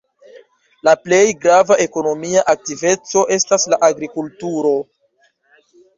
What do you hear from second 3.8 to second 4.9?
agrikulturo.